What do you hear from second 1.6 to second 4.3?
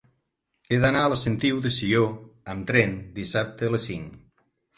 de Sió amb tren dissabte a les cinc.